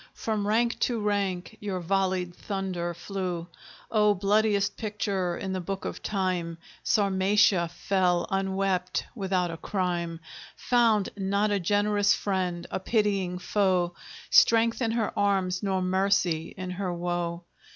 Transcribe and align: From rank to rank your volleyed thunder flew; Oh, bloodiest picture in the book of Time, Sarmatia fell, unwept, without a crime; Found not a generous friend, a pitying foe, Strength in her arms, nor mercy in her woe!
From 0.15 0.47
rank 0.47 0.79
to 0.79 0.99
rank 0.99 1.57
your 1.59 1.79
volleyed 1.79 2.33
thunder 2.35 2.95
flew; 2.95 3.45
Oh, 3.91 4.15
bloodiest 4.15 4.75
picture 4.75 5.37
in 5.37 5.53
the 5.53 5.61
book 5.61 5.85
of 5.85 6.01
Time, 6.01 6.57
Sarmatia 6.83 7.67
fell, 7.69 8.25
unwept, 8.31 9.05
without 9.13 9.51
a 9.51 9.57
crime; 9.57 10.19
Found 10.55 11.09
not 11.15 11.51
a 11.51 11.59
generous 11.59 12.15
friend, 12.15 12.65
a 12.71 12.79
pitying 12.79 13.37
foe, 13.37 13.93
Strength 14.31 14.81
in 14.81 14.91
her 14.93 15.13
arms, 15.15 15.61
nor 15.61 15.83
mercy 15.83 16.55
in 16.57 16.71
her 16.71 16.91
woe! 16.91 17.43